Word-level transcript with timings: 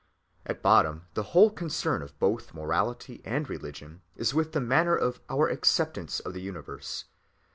At 0.47 0.63
bottom 0.63 1.05
the 1.13 1.21
whole 1.37 1.51
concern 1.51 2.01
of 2.01 2.17
both 2.17 2.55
morality 2.55 3.21
and 3.23 3.47
religion 3.47 4.01
is 4.15 4.33
with 4.33 4.51
the 4.53 4.59
manner 4.59 4.95
of 4.95 5.21
our 5.29 5.47
acceptance 5.47 6.19
of 6.19 6.33
the 6.33 6.41
universe. 6.41 7.05